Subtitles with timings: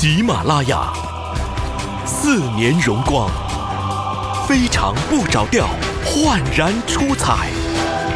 [0.00, 0.92] 喜马拉雅，
[2.06, 3.28] 四年荣光，
[4.46, 5.66] 非常不着调，
[6.04, 7.48] 焕然出彩。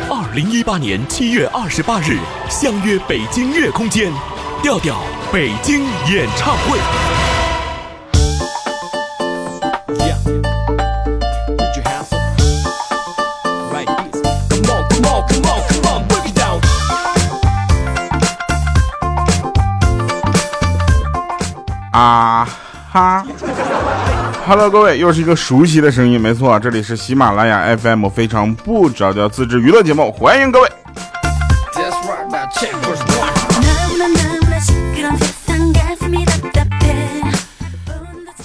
[0.08, 4.12] 二零一八年七月二十八日，相约北京乐空间，
[4.62, 7.21] 调调北京演唱会。
[24.44, 30.68] ！Hello，各位，又是一个熟悉的声音，没错，这里是喜马拉雅 FM，非常不着调自制娱乐节目，欢迎各位。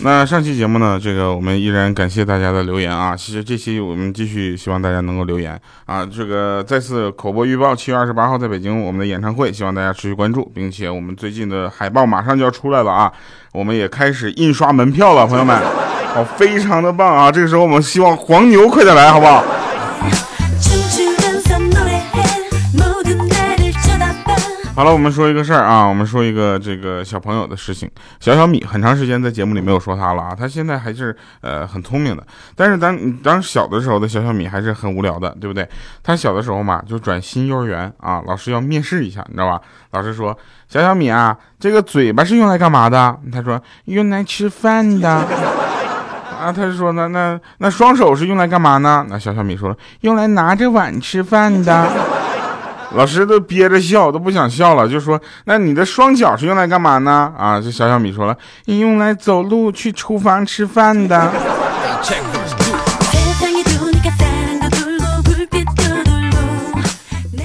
[0.07, 3.13] 那上期节目呢，这个我们依然感谢大家的留言啊。
[3.13, 6.05] 其实这期我们继续希望大家能够留言啊。
[6.05, 13.11] 这个再次口播预报，七月二十八号在北京我们的演唱会，希望大家持续关注，并且我们最近的海报马上就要出来了啊。
[13.52, 15.61] 我们也开始印刷门票了，朋友们，
[16.16, 17.30] 好，非常的棒啊。
[17.30, 19.44] 这个时候我们希望黄牛快点来，好不好？
[24.78, 27.89] 好了，我们说一个事儿啊，我们说一个这个小朋友的事情。
[28.20, 32.23] 小小米很长时间在节目里没有说他了啊，他现在还是呃很聪明的，
[32.56, 35.67] 但是当当小的时候的小小米还是很无聊的，对不对？
[36.03, 39.59] 他小的时候嘛，就转新幼儿园啊，老师要面试一下，你知道吧？
[39.94, 40.38] 老师说
[40.69, 43.17] 小小米啊，这个嘴巴是用来干嘛的？
[43.34, 46.53] 他说用来吃饭的啊。
[46.53, 49.03] 他就说那那那双手是用来干嘛呢？
[49.09, 51.89] 那小小米说用来拿着碗吃饭的。
[52.95, 61.31] 老师都憋着笑，都不想笑了，就说：“那你的双脚是用来干嘛呢？”啊，这小小米说了：“你用来走路去厨房吃饭的。”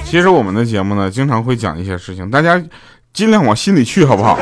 [0.05, 2.61] 其实我们的节目呢，经常会讲一些事情，大家
[3.11, 4.39] 尽量往心里去，好不好？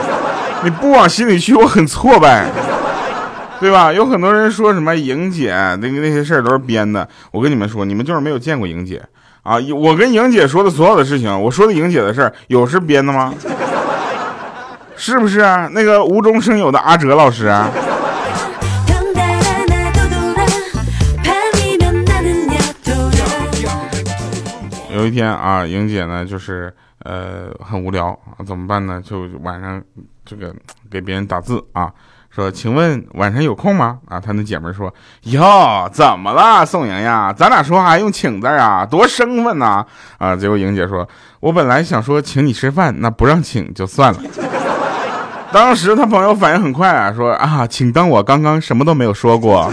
[0.64, 2.46] 你不往心里去，我很挫败，
[3.60, 3.92] 对吧？
[3.92, 9.02] 有很多人说什么莹姐那个那些事儿都是编的，我跟你们说，你们就是没有见过莹姐。
[9.44, 13.34] 啊，我跟莹姐说的所有的事情，我说的莹姐的事儿，有是编的吗？
[14.96, 17.70] 是不是啊那个无中生有的阿哲老师啊？
[24.94, 29.02] 有一天啊，莹姐呢，就是呃很无聊啊，怎么办呢？
[29.04, 29.82] 就晚上
[30.24, 30.54] 这个
[30.92, 31.92] 给别人打字啊。
[32.34, 34.00] 说，请问晚上有空吗？
[34.08, 34.94] 啊，他那姐们说，
[35.24, 37.34] 哟，怎么了，宋莹莹？
[37.36, 39.86] 咱俩说话用请字啊，多生分呐！
[40.18, 41.06] 啊，结果莹姐说，
[41.42, 44.20] 我本来想说请你吃饭，那不让请就算了。
[45.52, 49.70] 当时他朋友反应很快啊，说啊，请当我刚刚什么都没有说过。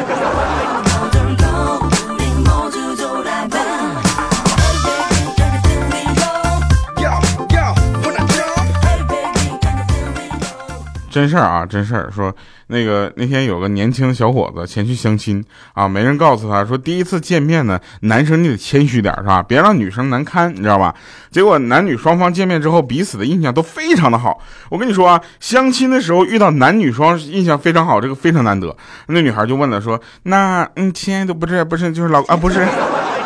[11.18, 12.08] 真事儿啊，真事儿。
[12.14, 12.32] 说
[12.68, 19.42] 那个那天有个年轻小伙子前去相亲啊，没人告诉他说第一次见面呢，男生你得谦虚点是吧？
[19.42, 20.94] 别让女生难堪，你知道吧？
[21.32, 24.40] 结果男女双方见面之后，彼此的印象都非常的好。
[24.70, 28.76] 我跟你说啊，相亲的时候遇到男女双印象非常好，这个非常难得。
[29.08, 32.64] 那女孩就问了说，那嗯，亲爱的不是不是就是老啊不是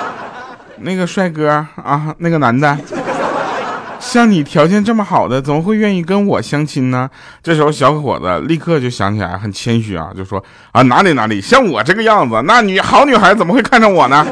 [0.80, 2.78] 那个帅哥啊那个男的。
[4.04, 7.08] 像你条件这么好的，怎么会愿意跟我相亲呢？
[7.42, 14.26] 这时候小伙子立刻就想起来，很谦虚啊，就说啊哪里哪里，像我这个样子，那女好女孩怎么会看上我呢？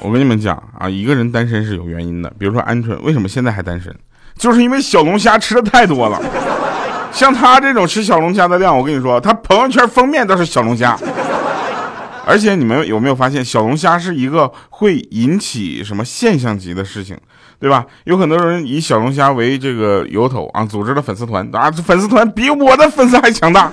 [0.00, 3.94] 我跟你们讲啊，一个人单身是有原因的，比如说鹌鹑为什么现在还单身？
[4.38, 6.22] 就是因为小龙虾吃的太多了，
[7.12, 10.96] 像他这种吃小龙虾的量，我跟你说，他朋友圈封面都是小龙虾。
[12.24, 17.16] 而且你们有没有发现，小龙虾是一个会引起什么现象级的事情，
[17.58, 17.84] 对吧？
[18.04, 23.72] 有很多人以小龙虾为这个由头啊，组织了粉丝团啊，粉丝团比我的粉丝还强大。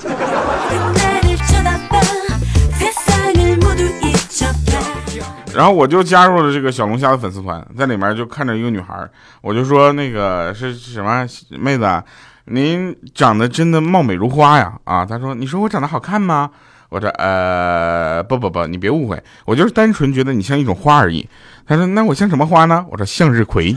[5.56, 9.08] 然后我就加入了这个小龙虾的粉丝团，在里面就看着一个女孩，
[9.42, 12.04] 我就说那个是什么妹子，
[12.46, 15.06] 您长得真的貌美如花呀啊！
[15.06, 16.52] 她说你说我长得好看吗？
[16.90, 21.28] 我说呃不不不，你别误会，我就是单纯觉得你像一种花而已。
[21.66, 22.86] 她说那我像什么花呢？
[22.92, 23.76] 我说向日葵。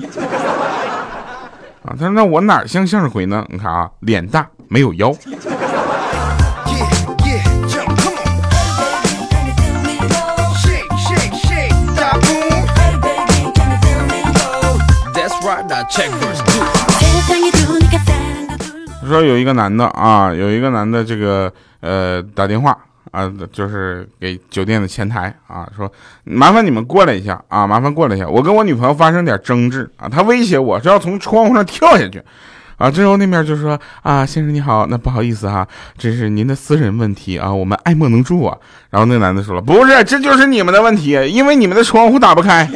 [1.85, 3.47] 啊，她说那我哪像向日葵呢？
[3.49, 5.13] 你看啊，脸大没有腰。
[19.07, 22.77] 说有一个男的啊，有一个男的这个呃打电话
[23.11, 25.91] 啊，就是给酒店的前台啊，说
[26.25, 32.23] 麻烦你们过来一下啊，麻烦过来一下，我跟我女朋友发生点争执啊，他威胁我是要从窗户上跳下去。
[32.77, 35.67] 啊，这时候那边就说啊，先生你好，那不好意思哈，
[35.97, 38.57] 这是您的私人问题啊，我们爱莫能助啊。
[38.91, 42.71] 然后那男的说了，不是，这就是你们的问题，因为你们的窗户打不开。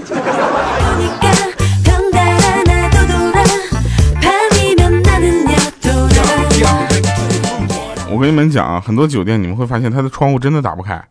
[8.23, 11.03] 跟你们讲啊，很多酒店你们会发现它的窗户真的打不开，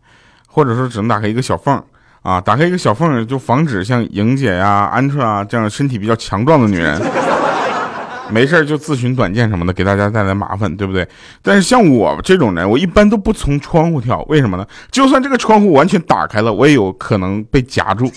[0.48, 1.84] 或者说只能打开一个小缝
[2.22, 7.02] 啊，打开一个小缝就防止像莹姐呀、鹌鹑啊这样身体比较强壮的女人。
[8.30, 11.06] 没事就自寻短见什么的，给大家带来麻烦，对不对？
[11.42, 14.66] 但是像我这种人，我一般都不从窗户跳，为什么呢？
[14.90, 18.10] 就算这个窗户完全打开了，我也有可能被夹住。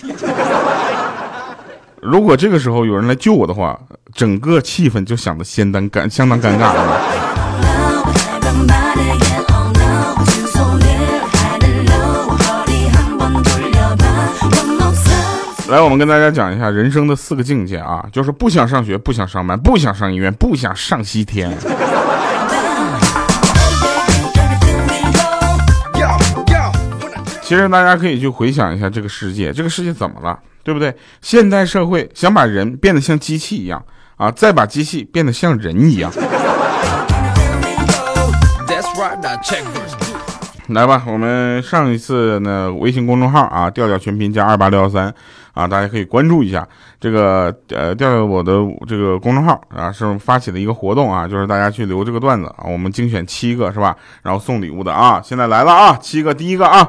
[2.01, 3.77] 如果这个时候有人来救我的话，
[4.13, 7.01] 整个气氛就显得相当尴相当尴尬了。
[15.75, 21.51] 来，我们跟大家讲一下人生的四个境界啊，就是不想上学，不想上班，不想上医院，不想上西天。
[27.41, 30.95] 其实大家可以去回想一下这个世界，这个世界怎么了，对不对？
[31.21, 33.83] 现代社会想把人变得像机器一样
[34.15, 36.09] 啊，再把机器变得像人一样。
[40.69, 45.13] 来吧，我们上一次呢，微信公众号啊，调调全拼加二八六幺三
[45.55, 46.67] 啊，大家可以关注一下
[46.99, 48.53] 这个呃，调调我的
[48.87, 56.87] 这个公众号啊，是发起的一个活动啊，就是大家去留这个段子啊，我们精选七个是吧，然后送礼物的啊，现在来了啊，七个，第一个啊，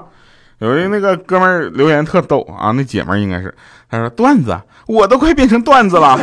[0.59, 3.55] 有一那个哥们儿留言特逗啊，那姐们儿应该是，
[3.89, 6.19] 他说段子，我都快变成段子了。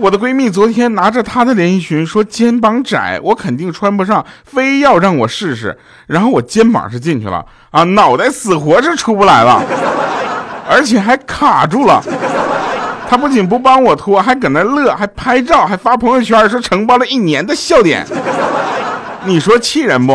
[0.00, 5.76] 我的闺蜜昨天拿着她的连衣裙说肩膀窄，我肯定穿不上，非要让我试试。
[6.06, 9.60] 然后我肩膀是进去了啊，脑袋死活是出不来了，
[10.68, 12.02] 而且还卡住了。
[13.08, 18.06] 他不仅不帮我脱，还搁那乐，还拍照，还发朋友圈说承包了一年的笑点。
[19.24, 20.12] 你说气人不？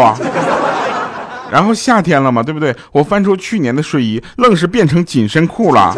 [1.51, 2.75] 然后夏天了嘛，对不对？
[2.91, 5.95] 我翻出去年的睡衣，愣是变成紧身裤了。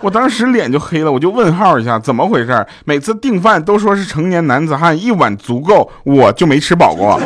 [0.00, 2.66] 我当时脸就黑了，我就问号一下，怎么回事？
[2.84, 7.20] 每次订饭都说是成年男子汉一碗足够，我就没吃饱过。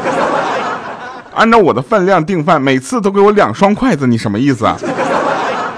[1.34, 4.76] 按照我的饭量订饭，每次都给我两双筷子，你什么意思啊？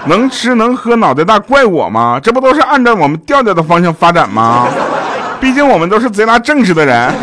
[0.05, 2.19] 能吃能喝脑袋大怪我吗？
[2.21, 4.67] 这不都是按照我们调调的方向发展吗？
[5.39, 7.13] 毕竟我们都是贼拉正直的人。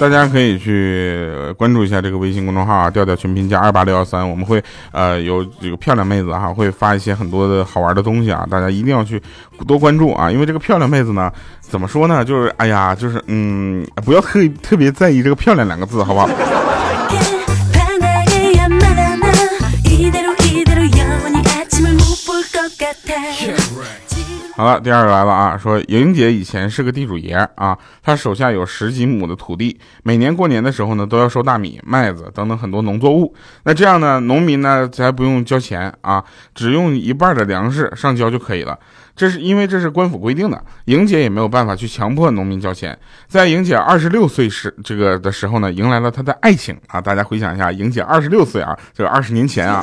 [0.00, 4.62] 大家可以去关注一下这个微信公众号啊，调调全拼加二八六幺三，我们会
[4.92, 9.22] 呃有这个漂亮妹子哈，会发一些很多的好玩的东西啊，大家一定要去
[9.68, 11.30] 多关注啊，因为这个漂亮妹子呢，
[11.60, 16.30] 怎么说呢，就是哎呀，就是嗯，不要特特别在意这个漂亮两个字，好不好？
[24.60, 25.56] 好了，第二个来了啊！
[25.56, 33.34] 说莹姐以前是个地主爷啊，她手下有十几亩的土地，每年过年的时候呢，都要收大米、麦子等等很多农作物。
[33.64, 36.22] 那这样呢，农民呢才不用交钱啊，
[36.54, 38.78] 只用一半的粮食上交就可以了。
[39.16, 42.94] 这是因为这是官府规定的，莹姐也没有办法去强迫农民交钱。
[43.28, 47.00] 在莹姐二十六岁时这个的时候呢，迎来了她的爱情啊！
[47.00, 49.82] 大家回想一下，莹姐二十六岁啊，这个二十年前啊，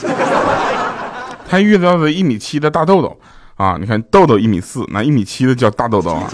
[1.49, 3.19] 她遇到了一米七的大豆豆。
[3.57, 6.29] 啊，你看豆豆一米四，那一米七的叫大豆豆啊。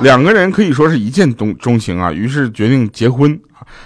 [0.00, 3.38] 两个人可以说是一见钟钟情啊，于是决定结婚。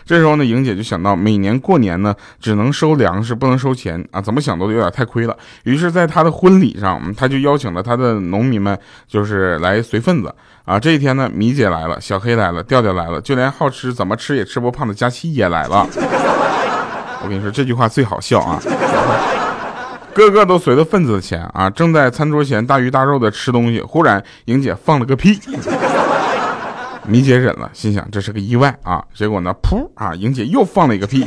[0.04, 5.34] 这时候呢，莹姐就想到每年过年呢，只能收粮食，不能收钱啊，怎么想都有点太亏了。
[5.64, 8.78] 于是，在她的婚礼上，她就邀请了她的农民们，
[9.08, 10.32] 就是来随份子
[10.66, 10.78] 啊。
[10.78, 15.88] 这一天呢，米姐来了，小黑来了，调调来了，就连好吃怎么吃也吃不胖的佳期也来了。
[17.24, 18.60] 我跟你说，这句话最好笑啊。
[20.14, 21.68] 个个都随了份子的钱啊！
[21.70, 25.40] 正在餐桌前大鱼大肉的吃东西，忽然莹姐放了个屁，
[27.06, 29.02] 米姐忍了，心想这是个意外啊。
[29.14, 31.26] 结果呢，噗啊，莹姐又放了一个屁，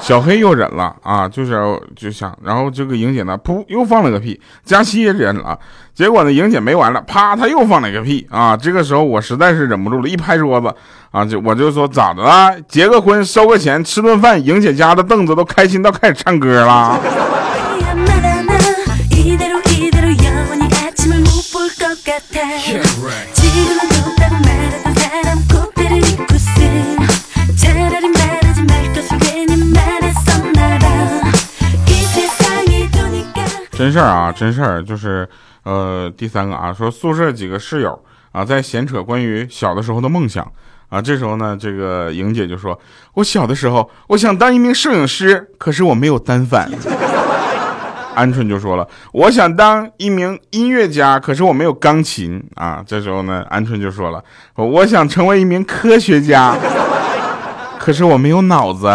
[0.00, 1.54] 小黑又忍了啊，就是
[1.96, 5.58] 就想，然后这个莹姐呢，噗又放了个屁，佳期也忍了，
[5.94, 8.56] 结果呢，莹姐没完了，啪，她又放了一个屁啊！
[8.56, 10.72] 这个时候我实在是忍不住了，一拍桌子
[11.10, 12.54] 啊，就我就说咋的啦？
[12.68, 17.00] 结个婚收个钱吃顿饭，莹姐家的凳子都开心到开始唱歌了
[33.72, 35.28] 真事儿啊，真事儿就是，
[35.64, 37.98] 呃，第三个啊，说宿舍几个室友
[38.30, 40.46] 啊在闲扯关于小的时候的梦想。
[40.88, 42.78] 啊，这时候呢，这个莹姐就说，
[43.14, 46.70] 我小的时候我想当一名摄影师，可是我没有单反。
[48.16, 54.22] 鹌鹑就说了：“我想当一名音乐家，可是我没有钢琴啊。”这时候呢，鹌鹑就说了
[54.54, 56.54] ：“我想成为一名科学家，
[57.78, 58.86] 可是我没有脑子。”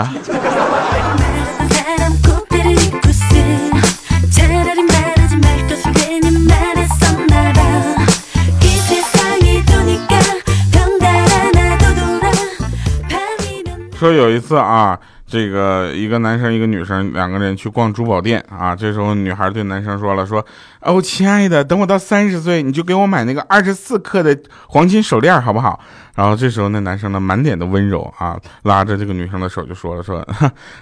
[14.00, 15.00] 说有一次啊。
[15.30, 20.46] 这个一个男生一个女生两个人去逛珠宝店啊，这时候女孩对男生说了说，
[20.80, 25.80] 哦亲爱的，等我到三十岁，你就给我买那个二十四克的黄金手链好不好？
[26.16, 30.26] 然后这时候那男生呢满脸的温柔啊，拉着这个女生的手就说了说，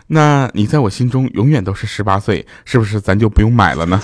[0.08, 4.00] 那你在我心中永远都是十八岁，是不是咱就不用买了呢？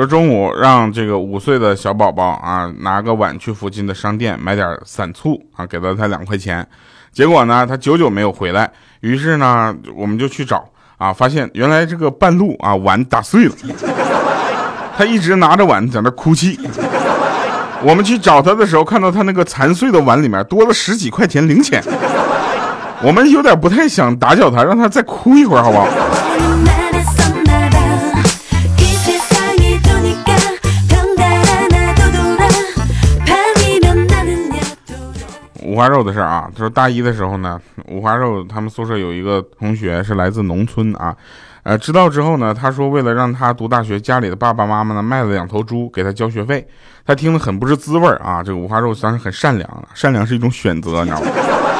[0.00, 6.66] 说中午让这个五岁的小宝宝啊拿个碗去附近的商店买点散醋啊，给了他两块钱。
[7.12, 8.70] 结果呢，他久久没有回来。
[9.00, 10.64] 于是呢，我们就去找
[10.96, 13.52] 啊，发现原来这个半路啊碗打碎了。
[14.96, 16.58] 他一直拿着碗在那哭泣。
[17.82, 21.82] 我们去找他的时候，看到他那个残碎的碗里面多了十几块钱零钱。
[23.02, 25.86] 我们有点不太想打搅他，让他再哭一会儿，好不好？
[35.70, 41.16] 五花肉的事儿啊，就是大一的时候呢，五花肉他们宿舍有一个同学是来自农村啊，
[41.62, 46.66] 呃，知道之后呢，他说为了让他读大学，家里的爸爸妈妈呢卖了两头猪给他交学费，
[47.06, 48.42] 他听得很不是滋味儿啊。
[48.42, 51.26] 这个五花肉当时很善良，善良是一种选择，你知道吗？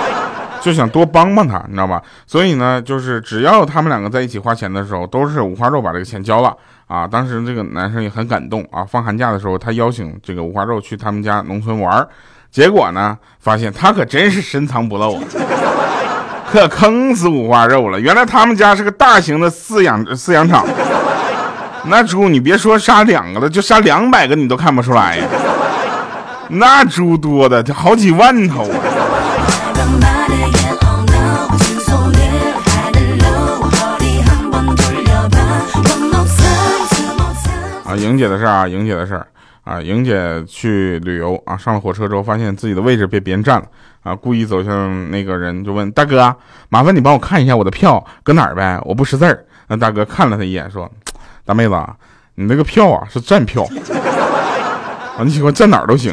[0.62, 2.00] 就想多帮帮他，你知道吧？
[2.28, 6.56] 所以呢，就是只要他们两个在一起花钱的时候，都是五花肉把这个钱交了
[6.86, 7.08] 啊。
[7.08, 12.08] 当时这个男生也很感动啊，放寒假的时候，他邀请这个五花肉去他们家农村玩儿。
[12.50, 13.16] 结果呢？
[13.38, 15.22] 发现他可真是深藏不露啊，
[16.50, 17.98] 可坑死五花肉了。
[17.98, 20.66] 原来他们家是个大型的饲养饲养场，
[21.84, 25.24] 那猪你别说杀两个了，就杀两百个你都看不出来呀。
[26.48, 28.76] 那猪多的，好几万头啊。
[37.86, 39.26] 啊，莹姐的事儿啊，莹姐的事儿。
[39.70, 43.66] 啊，莹姐去旅游啊，上了火车之后发现自己的位置被别人占了
[44.02, 46.34] 啊，故意走向那个人就问大哥，
[46.68, 49.44] 麻烦你帮我看一下我的票搁哪儿呗，我不识字儿。
[49.68, 50.90] 那大哥看了他一眼说，
[51.44, 51.86] 大妹子，
[52.34, 53.62] 你那个票啊是站票
[55.16, 56.12] 啊，你喜欢站哪儿都行。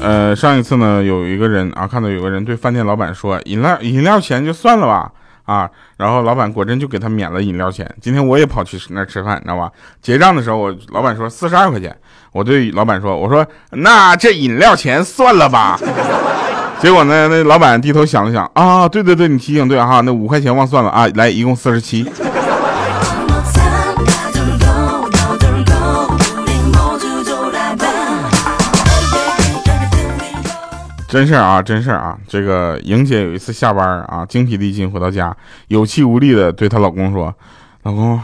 [0.00, 5.10] 呃，上一次呢，有一个人啊，看到有个人对饭店老板说：“饮料饮料钱就算了吧，
[5.44, 7.88] 啊。”然后老板果真就给他免了饮料钱。
[8.00, 9.70] 今天我也跑去那吃饭，你知道吧？
[10.00, 11.94] 结账的时候，我老板说四十二块钱，
[12.32, 15.78] 我对老板说：“我说那这饮料钱算了吧。”
[16.80, 22.08] 结果呢，那老板低头想了想，啊，对对对，你提醒对哈，那五块钱忘算了啊，来，一共四十七。
[31.08, 32.18] 真事儿啊，真事儿啊！
[32.28, 35.34] 这个莹姐有一次下班啊，精疲力尽回到家，
[35.68, 37.34] 有气无力的对她老公说
[37.82, 38.20] ：“老公，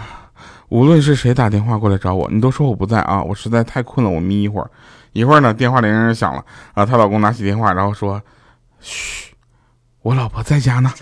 [0.69, 4.71] 无论是谁打电话过来找我，你都说我不在啊，我实在太困了，我眯一会儿。
[5.15, 8.21] 一会儿呢，电话铃响了啊，她老公拿起电话，然后说：
[8.81, 9.33] 嘘，
[10.03, 10.93] 我老婆在家呢。”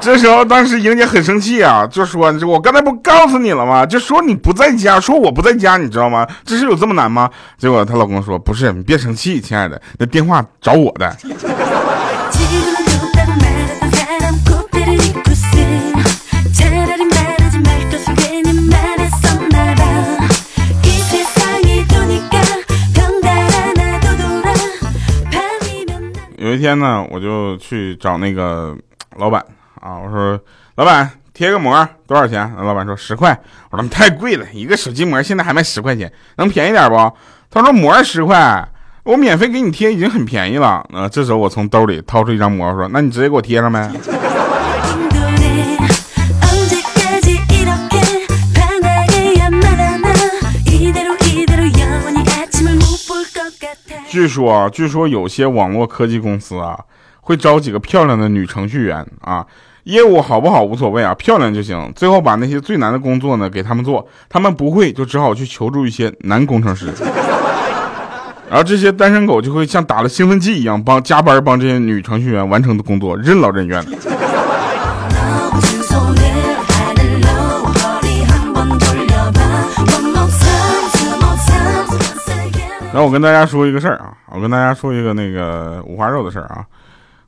[0.00, 3.84] 这时候，当时莹姐很生气啊，就说：“我刚才不告诉你了吗？
[3.84, 6.26] 就说你不在家，说我不在家，你知道吗？
[6.44, 7.28] 这是有这么难吗？”
[7.58, 11.14] 结果她老公说：“不是，你别生气，亲爱的，那电话找我的。”
[26.38, 28.74] 有一天呢，我就去找那个
[29.16, 29.44] 老板。
[29.80, 30.38] 啊，我说
[30.76, 32.52] 老板贴个膜多少钱？
[32.56, 33.38] 老板说十块。
[33.70, 36.96] 我说太贵了，一个手机膜现在还卖十块钱，能便宜点不？
[37.50, 38.68] 他说膜十块，
[39.04, 40.84] 我免费给你贴已经很便宜了。
[40.92, 43.90] 呃，这时候我从兜里掏出一张膜，说那你直接给我贴上呗。
[54.08, 56.78] 据说，据说有些网络科技公司啊。
[57.20, 59.44] 会招几个漂亮的女程序员啊，
[59.88, 61.90] 业务好不好无所谓啊，漂亮就行。
[61.96, 66.92] 最后把那些最难的工作呢给他们做，他们不会就只好去求助一些男工程师。
[68.50, 73.92] 然后这些单身狗就会像打了兴奋剂一样帮加班帮这些女程序员完成的工作，任劳任怨的。
[82.92, 86.62] 然后我跟大家说一个事儿啊，我跟大家说一个那个五花肉的事儿啊。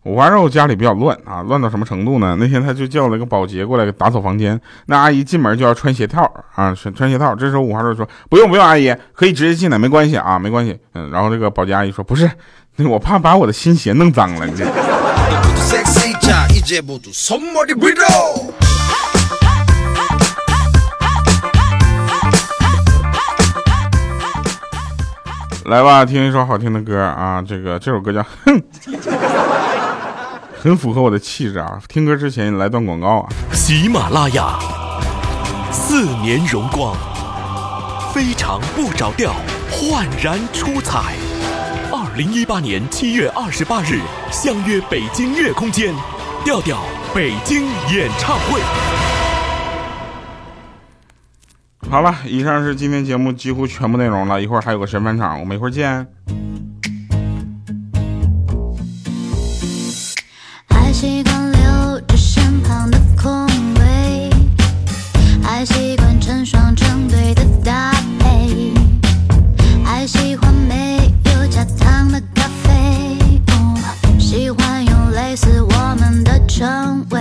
[0.05, 2.35] 五花肉家里比较乱啊，乱到什么程度呢？
[2.41, 6.23] 那天他就叫了个保洁过来打扫房间，那阿姨进门就要穿鞋套
[6.55, 7.35] 啊，穿穿鞋套。
[7.35, 12.31] 这时候五花肉说：“不用不用，阿姨可以直接进来，没关系啊，没关系。”嗯，然后这个保洁阿姨说：“不是，
[12.79, 14.65] 我怕把我的新鞋弄脏了。”你这
[25.67, 27.45] 来吧，听一首好听的歌啊！
[27.47, 28.59] 这个这首歌叫《哼》。
[30.63, 31.81] 很符合我的气质啊！
[31.89, 33.29] 听歌之前来段广告啊！
[33.51, 34.59] 喜马拉雅
[35.73, 36.95] 四年荣光，
[38.13, 39.33] 非常不着调，
[39.71, 41.15] 焕然出彩。
[41.91, 45.95] 二零一八年七月二十八日，相约北京乐空间，
[46.45, 46.83] 调调
[47.15, 48.61] 北京演唱会。
[51.91, 56.07] 好了，以上是今天节目几乎全部内容了，一会儿还有个神返场，我们一会儿见。
[75.31, 77.21] 类似我们的称谓，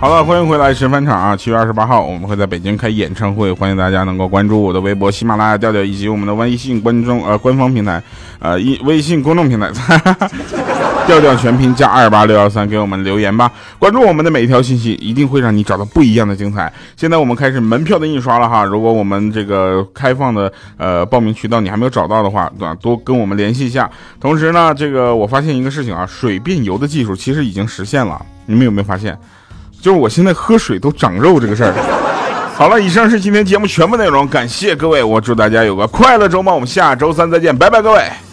[0.00, 1.36] 好了，欢迎回来神返场啊！
[1.36, 8.00] 七月二十八号，我们会在北京开演唱会，欢迎大家能够关注我的微博、喜马拉雅调调以及我们的微信观众呃官方平台，
[8.38, 9.72] 呃一微信公众平台，
[11.04, 13.50] 调调全拼加二八六幺三给我们留言吧。
[13.80, 16.72] 关注我们的每一条信息，一定会让你找到不一样的精彩。
[16.96, 22.72] 现在我们开始门票的印刷了哈，如果我们这个开放的呃报名渠道你还没有找到的话，对吧？
[22.80, 23.90] 多跟我们联系一下。
[24.20, 29.18] 同时呢，这个我发现一个事情啊，水变油的技术其实已经实现了，你们有没有发现？
[29.88, 31.72] 就是我现在喝水都长肉这个事儿。
[32.54, 38.27] 好了，以上是今天节目全部内容，感谢各位，我祝大家有个快乐周末，我们下周三再见，拜拜，各位。